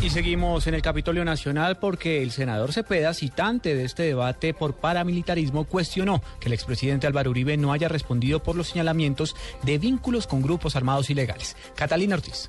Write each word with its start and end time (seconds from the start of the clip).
Y 0.00 0.10
seguimos 0.10 0.64
en 0.68 0.74
el 0.74 0.82
Capitolio 0.82 1.24
Nacional 1.24 1.78
porque 1.80 2.22
el 2.22 2.30
senador 2.30 2.72
Cepeda, 2.72 3.12
citante 3.14 3.74
de 3.74 3.84
este 3.84 4.04
debate 4.04 4.54
por 4.54 4.76
paramilitarismo, 4.76 5.64
cuestionó 5.64 6.22
que 6.38 6.46
el 6.46 6.52
expresidente 6.52 7.08
Álvaro 7.08 7.30
Uribe 7.30 7.56
no 7.56 7.72
haya 7.72 7.88
respondido 7.88 8.40
por 8.40 8.54
los 8.54 8.68
señalamientos 8.68 9.34
de 9.64 9.76
vínculos 9.78 10.28
con 10.28 10.40
grupos 10.40 10.76
armados 10.76 11.10
ilegales. 11.10 11.56
Catalina 11.74 12.14
Ortiz. 12.14 12.48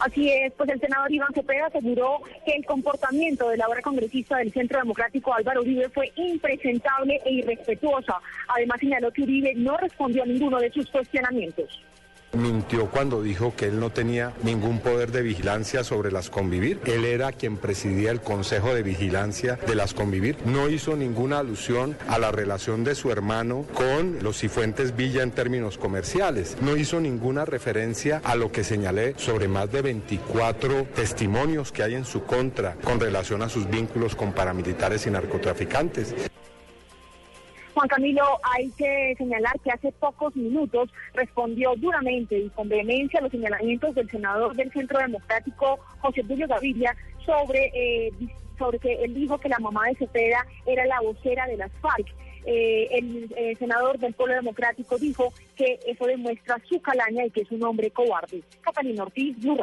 Así 0.00 0.30
es, 0.30 0.52
pues 0.54 0.70
el 0.70 0.80
senador 0.80 1.12
Iván 1.12 1.34
Cepeda 1.34 1.66
aseguró 1.66 2.22
que 2.46 2.52
el 2.52 2.64
comportamiento 2.64 3.50
de 3.50 3.58
la 3.58 3.68
obra 3.68 3.82
congresista 3.82 4.38
del 4.38 4.52
Centro 4.52 4.78
Democrático 4.78 5.34
Álvaro 5.34 5.60
Uribe 5.60 5.90
fue 5.90 6.10
impresentable 6.16 7.20
e 7.26 7.32
irrespetuosa. 7.32 8.14
Además 8.48 8.80
señaló 8.80 9.12
que 9.12 9.22
Uribe 9.24 9.54
no 9.56 9.76
respondió 9.76 10.22
a 10.22 10.26
ninguno 10.26 10.58
de 10.58 10.70
sus 10.70 10.88
cuestionamientos. 10.88 11.82
Mintió 12.32 12.90
cuando 12.90 13.22
dijo 13.22 13.54
que 13.56 13.66
él 13.66 13.80
no 13.80 13.90
tenía 13.90 14.34
ningún 14.42 14.80
poder 14.80 15.12
de 15.12 15.22
vigilancia 15.22 15.82
sobre 15.82 16.12
las 16.12 16.28
convivir. 16.28 16.80
Él 16.84 17.04
era 17.04 17.32
quien 17.32 17.56
presidía 17.56 18.10
el 18.10 18.20
Consejo 18.20 18.74
de 18.74 18.82
Vigilancia 18.82 19.58
de 19.66 19.74
las 19.74 19.94
convivir. 19.94 20.36
No 20.44 20.68
hizo 20.68 20.94
ninguna 20.94 21.38
alusión 21.38 21.96
a 22.06 22.18
la 22.18 22.30
relación 22.30 22.84
de 22.84 22.94
su 22.94 23.10
hermano 23.10 23.64
con 23.72 24.22
los 24.22 24.38
Cifuentes 24.38 24.94
Villa 24.94 25.22
en 25.22 25.30
términos 25.30 25.78
comerciales. 25.78 26.58
No 26.60 26.76
hizo 26.76 27.00
ninguna 27.00 27.46
referencia 27.46 28.20
a 28.22 28.34
lo 28.34 28.52
que 28.52 28.62
señalé 28.62 29.14
sobre 29.16 29.48
más 29.48 29.72
de 29.72 29.82
24 29.82 30.86
testimonios 30.94 31.72
que 31.72 31.82
hay 31.82 31.94
en 31.94 32.04
su 32.04 32.24
contra 32.24 32.74
con 32.74 33.00
relación 33.00 33.42
a 33.42 33.48
sus 33.48 33.68
vínculos 33.70 34.14
con 34.14 34.32
paramilitares 34.32 35.06
y 35.06 35.10
narcotraficantes. 35.10 36.14
Juan 37.78 37.88
Camilo, 37.88 38.24
hay 38.42 38.70
que 38.70 39.14
señalar 39.16 39.52
que 39.60 39.70
hace 39.70 39.92
pocos 39.92 40.34
minutos 40.34 40.90
respondió 41.14 41.76
duramente 41.76 42.36
y 42.36 42.50
con 42.50 42.68
vehemencia 42.68 43.20
a 43.20 43.22
los 43.22 43.30
señalamientos 43.30 43.94
del 43.94 44.10
senador 44.10 44.56
del 44.56 44.72
Centro 44.72 44.98
Democrático, 44.98 45.78
José 46.00 46.24
Julio 46.24 46.48
Gaviria, 46.48 46.96
sobre, 47.24 47.70
eh, 47.72 48.10
sobre 48.58 48.80
que 48.80 48.94
él 48.94 49.14
dijo 49.14 49.38
que 49.38 49.48
la 49.48 49.60
mamá 49.60 49.86
de 49.86 49.94
Cepeda 49.94 50.44
era 50.66 50.86
la 50.86 51.00
vocera 51.02 51.46
de 51.46 51.56
las 51.56 51.70
FARC. 51.80 52.08
Eh, 52.46 52.88
el 52.98 53.32
eh, 53.36 53.54
senador 53.56 53.96
del 54.00 54.12
Pueblo 54.12 54.34
Democrático 54.34 54.98
dijo 54.98 55.32
que 55.54 55.78
eso 55.86 56.04
demuestra 56.06 56.60
su 56.68 56.80
calaña 56.80 57.26
y 57.26 57.30
que 57.30 57.42
es 57.42 57.50
un 57.52 57.62
hombre 57.62 57.92
cobarde. 57.92 58.42
Catalina 58.60 59.04
Ortiz, 59.04 59.38
Blue 59.38 59.56